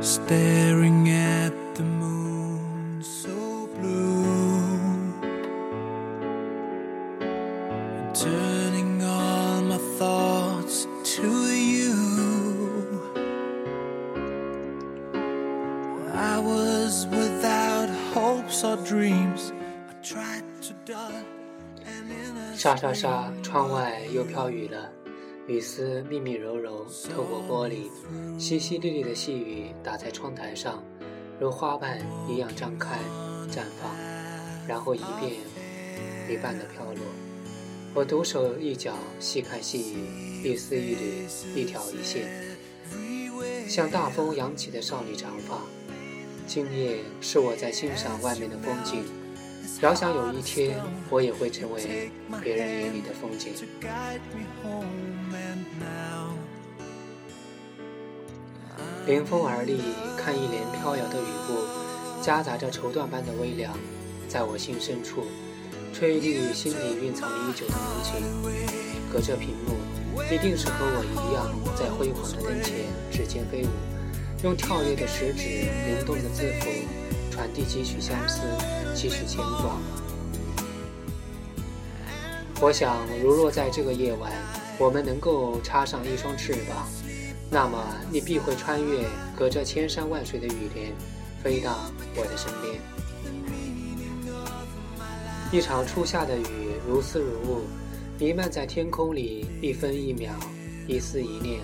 [0.00, 5.04] staring at the moon so blue,
[7.20, 11.94] and turning all my thoughts to you.
[16.12, 19.52] I was without hopes or dreams.
[19.90, 21.24] I tried to dot
[21.84, 24.90] an inner 沙沙沙，窗外又飘雨了，
[25.47, 27.89] 雨丝密密柔柔透过玻璃，
[28.39, 30.83] 淅淅沥沥的细雨打在窗台上，
[31.39, 32.99] 如花瓣一样张开
[33.49, 33.91] 绽放，
[34.67, 35.33] 然后一遍
[36.29, 37.01] 一半的飘落。
[37.93, 42.29] 我独守一角，细看细雨，一丝一缕，一条一线，
[43.67, 45.59] 像大风扬起的少女长发。
[46.47, 49.03] 今夜是我在欣赏外面的风景。
[49.81, 53.51] 遥想有一天，我也会成为别人眼里的风景。
[59.07, 59.81] 临风而立，
[60.15, 63.73] 看一帘飘摇的雨布，夹杂着绸缎般的微凉，
[64.27, 65.25] 在我心深处，
[65.91, 68.21] 吹绿心里蕴藏已久的浓情。
[69.11, 69.73] 隔着屏幕，
[70.31, 73.69] 一定是和我一样，在辉煌的灯前指尖飞舞，
[74.43, 76.69] 用跳跃的食指、灵动的字符，
[77.31, 78.41] 传递几许相思，
[78.93, 79.77] 几许牵挂。
[82.61, 84.31] 我想，如若在这个夜晚，
[84.77, 86.87] 我们能够插上一双翅膀，
[87.49, 90.93] 那么你必会穿越隔着千山万水的雨帘，
[91.41, 91.75] 飞到
[92.15, 92.79] 我的身边。
[95.51, 96.45] 一场初夏的雨，
[96.87, 97.61] 如丝如雾，
[98.19, 100.31] 弥漫在天空里，一分一秒，
[100.87, 101.61] 一丝一念，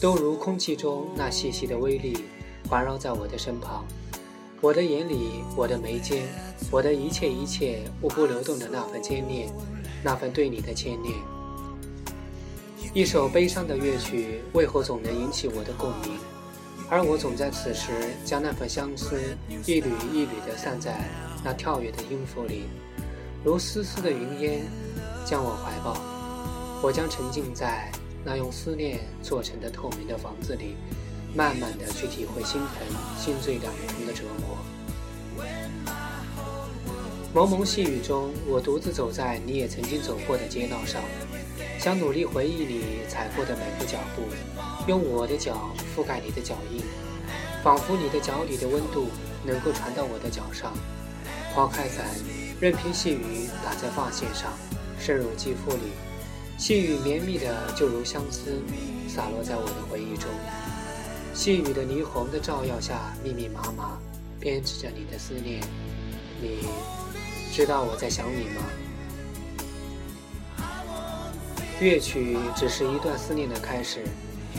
[0.00, 2.26] 都如空气中那细细的微粒，
[2.68, 3.84] 环绕在我的身旁。
[4.60, 6.26] 我的眼里，我的眉间，
[6.68, 9.48] 我的一切一切，无不流动着那份牵念，
[10.02, 11.14] 那份对你的牵念。
[12.92, 16.18] 一首悲伤的乐曲，为何总能引起我的共鸣？
[16.90, 17.92] 而我总在此时
[18.24, 19.20] 将那份相思
[19.64, 21.04] 一缕一缕地散在
[21.44, 22.64] 那跳跃的音符里，
[23.44, 24.62] 如丝丝的云烟
[25.24, 25.96] 将我怀抱。
[26.82, 27.92] 我将沉浸在
[28.24, 30.74] 那用思念做成的透明的房子里，
[31.34, 32.86] 慢慢地去体会心疼、
[33.18, 34.58] 心醉两重的折磨。
[37.34, 41.02] 蒙蒙细雨中，我独自走在你也曾经走过的街道上，
[41.78, 44.22] 想努力回忆你踩过的每个脚步，
[44.88, 46.82] 用我的脚覆盖你的脚印，
[47.62, 49.08] 仿佛你的脚底的温度
[49.44, 50.72] 能够传到我的脚上。
[51.54, 52.06] 抛开伞，
[52.60, 54.52] 任凭细雨打在发线上，
[54.98, 55.92] 渗入肌肤里，
[56.56, 58.62] 细雨绵密的就如相思，
[59.06, 60.30] 洒落在我的回忆中。
[61.38, 63.96] 细雨的霓虹的照耀下，密密麻麻，
[64.40, 65.60] 编织着你的思念。
[66.42, 66.66] 你
[67.52, 68.62] 知道我在想你吗？
[71.78, 74.02] 乐曲只是一段思念的开始，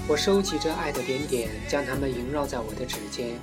[0.08, 3.38] 我收集着爱的点点，将它们萦绕在我的指尖，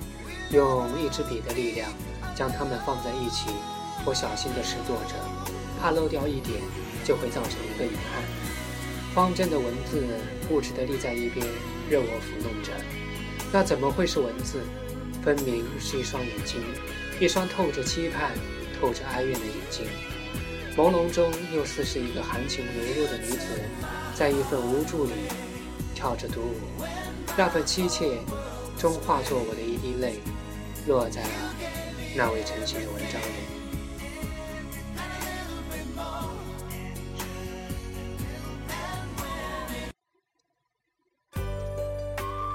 [0.49, 1.91] 用一支笔的力量
[2.35, 3.51] 将它们放在一起。
[4.03, 5.13] 我小心地拾掇着，
[5.79, 6.59] 怕漏掉一点
[7.05, 8.23] 就会造成一个遗憾。
[9.13, 10.03] 方正的文字
[10.49, 11.45] 固执地立在一边，
[11.87, 12.73] 任我抚弄着。
[13.51, 14.59] 那怎么会是文字？
[15.23, 16.61] 分明是一双眼睛，
[17.19, 18.31] 一双透着期盼、
[18.79, 19.85] 透着哀怨的眼睛。
[20.75, 23.45] 朦胧中，又似是一个含情流露的女子，
[24.13, 25.11] 在一份无助里
[25.95, 26.83] 跳着独舞。
[27.35, 28.19] 那份凄切，
[28.77, 30.19] 终化作我的一滴泪，
[30.85, 31.55] 落在了
[32.15, 33.56] 那位陈情的文章里。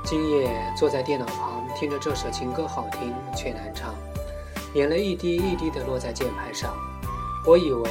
[0.05, 3.95] 今夜坐在电脑旁，听着这首情歌好听却难唱，
[4.75, 6.75] 眼泪一滴一滴地落在键盘上。
[7.47, 7.91] 我以为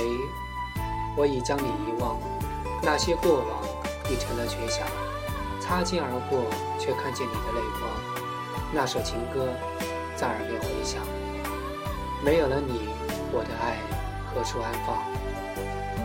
[1.17, 2.19] 我已将你遗忘，
[2.83, 3.63] 那些过往
[4.11, 4.85] 已成了绝响，
[5.59, 6.43] 擦肩而过，
[6.77, 7.89] 却看见你的泪光。
[8.73, 9.47] 那首情歌
[10.15, 11.01] 在耳边回响，
[12.23, 12.89] 没有了你，
[13.31, 13.77] 我的爱
[14.27, 14.97] 何处安放？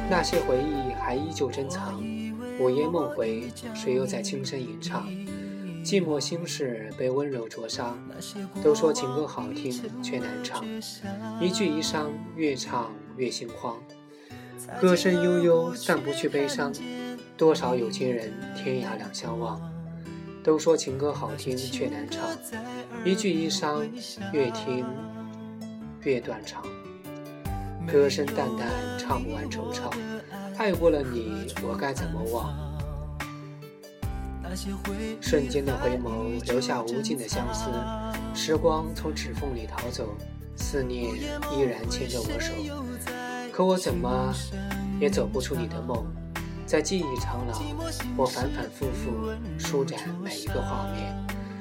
[0.09, 2.01] 那些回忆还依旧珍藏，
[2.61, 5.05] 午夜梦回，谁又在轻声吟唱？
[5.87, 7.97] 寂寞心事被温柔灼伤，
[8.61, 9.71] 都说情歌好听
[10.03, 10.65] 却难唱，
[11.41, 13.77] 一句一伤，越唱越心慌。
[14.81, 16.73] 歌声悠悠，散不去悲伤，
[17.37, 19.61] 多少有情人天涯两相望。
[20.43, 22.21] 都说情歌好听却难唱，
[23.05, 23.89] 一句一伤，
[24.33, 24.85] 越听
[26.03, 26.65] 越断肠。
[27.87, 28.69] 歌声淡淡，
[28.99, 29.93] 唱不完惆怅。
[30.59, 32.76] 爱过了你，我该怎么忘？
[35.21, 37.71] 瞬间的回眸，留下无尽的相思。
[38.35, 40.09] 时光从指缝里逃走，
[40.57, 41.05] 思念
[41.55, 42.53] 依然牵着我手。
[43.53, 44.35] 可我怎么
[45.01, 46.05] 也走不出你的梦，
[46.67, 47.63] 在记忆长廊，
[48.17, 51.15] 我反反复复舒展每一个画面。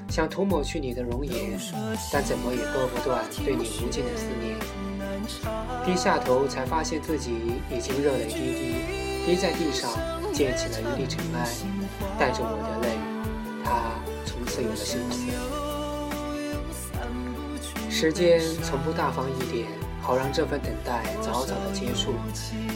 [0.10, 1.60] 想涂抹去你的容颜，
[2.14, 4.56] 但怎么也割不断对你无尽的思念。
[5.84, 7.32] 低下头才发现自己
[7.72, 8.76] 已经热泪滴滴，
[9.26, 9.90] 滴在地上
[10.36, 11.48] 溅起了一粒尘埃，
[12.20, 12.90] 带着我的泪，
[13.64, 13.96] 他
[14.26, 15.32] 从此有了心思。
[17.90, 19.66] 时间从不大方一点，
[20.02, 22.16] 好让这份等待早早的结束。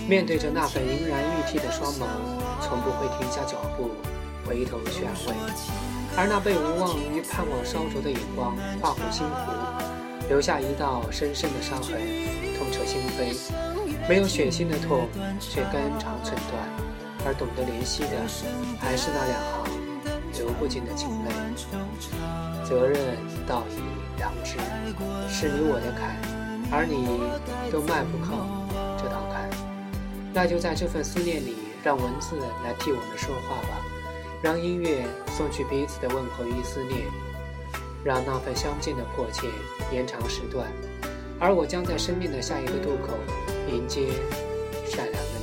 [0.07, 2.07] 面对着那份盈然欲滴的双眸，
[2.61, 3.91] 从不会停下脚步，
[4.47, 5.33] 回头去安慰。
[6.15, 9.51] 而那被无望与盼望烧灼的眼光划过心湖，
[10.29, 11.99] 留下一道深深的伤痕，
[12.57, 13.35] 痛彻心扉。
[14.07, 15.09] 没有血腥的痛，
[15.41, 16.78] 却肝肠寸断。
[17.25, 18.27] 而懂得怜惜的，
[18.79, 21.31] 还是那两行流不尽的情泪。
[22.63, 23.17] 责任
[23.47, 23.81] 道义
[24.17, 24.57] 良知，
[25.27, 26.15] 是你我的坎，
[26.71, 27.19] 而你
[27.71, 28.47] 都迈不靠
[28.97, 29.49] 这道坎。
[30.31, 33.81] 那就在这份思念里，让文字来替我们说话吧。
[34.41, 35.03] 让音乐
[35.35, 37.01] 送去彼此的问候与思念，
[38.03, 39.47] 让那份相见的迫切
[39.91, 40.71] 延长时段，
[41.39, 43.17] 而我将在生命的下一个渡口
[43.67, 44.07] 迎接
[44.85, 45.38] 善良的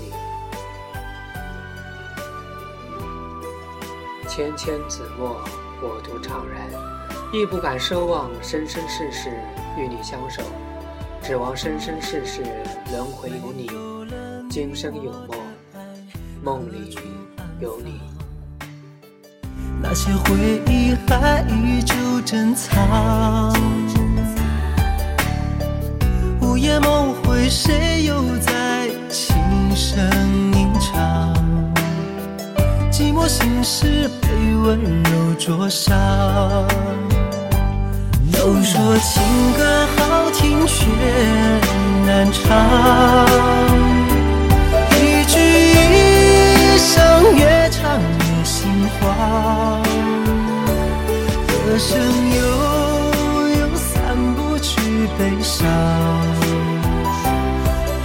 [4.37, 5.35] 芊芊子墨，
[5.81, 6.69] 我独怅然，
[7.33, 9.31] 亦不敢奢望生生世世
[9.79, 10.43] 与你相守，
[11.23, 12.43] 指望生生世世
[12.93, 13.71] 轮回有你，
[14.51, 15.39] 今生有梦，
[16.45, 16.99] 梦里
[17.61, 17.99] 有你。
[19.81, 23.51] 那些回忆还依旧珍藏，
[26.43, 29.35] 午夜梦回，谁又在轻
[29.75, 29.99] 声
[30.53, 31.35] 吟唱？
[32.93, 34.11] 寂寞心事
[34.67, 35.97] 温柔灼伤。
[38.33, 39.23] 都说情
[39.57, 40.75] 歌好听，却
[42.05, 42.45] 难唱，
[44.91, 48.69] 一句一声越唱越心
[48.99, 49.83] 慌。
[51.47, 51.97] 歌声
[52.35, 52.41] 悠
[53.61, 54.81] 悠，散不去
[55.17, 55.65] 悲伤。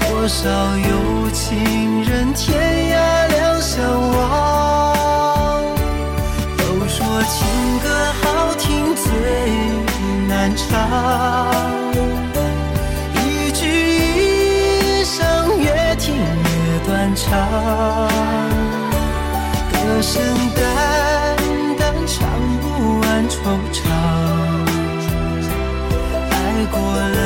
[0.02, 0.48] 多少
[0.78, 3.82] 有情人天涯两相
[4.12, 4.51] 望。
[7.26, 7.90] 情歌
[8.22, 9.06] 好听最
[10.28, 10.64] 难唱，
[13.16, 15.66] 一句一声越
[15.98, 17.28] 听越断肠。
[19.72, 20.22] 歌声
[20.56, 20.62] 淡
[21.78, 22.30] 淡唱。
[22.62, 23.34] 不完惆
[23.72, 23.80] 怅，
[26.32, 26.34] 爱
[26.72, 27.18] 过了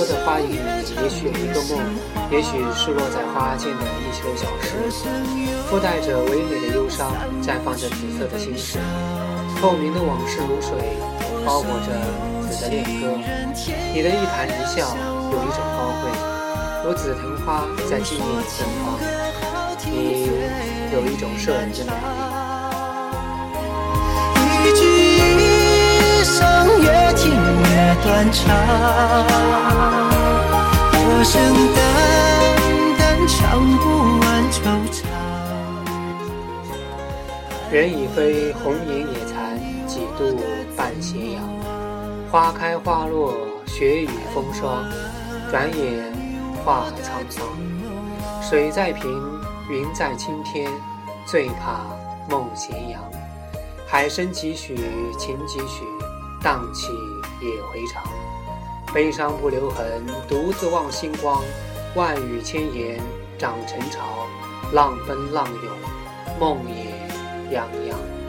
[0.00, 0.56] 婆娑的花影里，
[1.02, 1.78] 也许有一个梦，
[2.30, 4.90] 也许是落在花间的一秋小时，
[5.68, 7.12] 附带着唯美的忧伤，
[7.42, 8.78] 绽放着紫色的心事。
[9.60, 10.72] 透明的往事如水。
[11.44, 11.92] 包裹着
[12.48, 12.88] 紫的恋歌，
[13.94, 14.96] 你的一谈一笑
[15.32, 16.10] 有一种高贵，
[16.84, 18.98] 如紫藤花在纪念你芬芳。
[19.84, 20.30] 你
[20.94, 21.94] 有一种摄人的美丽。
[24.64, 24.80] 一句
[26.20, 26.38] 一声
[26.82, 27.29] 越听
[28.20, 28.54] 越断肠，
[30.92, 31.40] 歌声
[31.74, 31.78] 淡
[32.98, 33.84] 淡唱不
[34.20, 34.60] 完惆
[34.92, 35.06] 怅。
[37.72, 40.38] 人已飞，红颜也残，几度
[40.76, 41.42] 半斜阳。
[42.30, 43.32] 花开花落，
[43.66, 44.84] 雪雨风霜，
[45.50, 46.12] 转眼
[46.62, 47.42] 化沧桑。
[48.42, 49.10] 水在平，
[49.70, 50.70] 云在青天，
[51.24, 51.80] 最怕
[52.28, 53.00] 梦斜阳。
[53.88, 54.76] 海深几许，
[55.18, 55.84] 情几许，
[56.42, 56.88] 荡气
[57.40, 58.02] 也回肠。
[58.92, 61.40] 悲伤不留痕，独自望星光。
[61.94, 63.00] 万语千言
[63.38, 64.26] 长成潮，
[64.72, 68.19] 浪奔浪涌，梦也泱泱。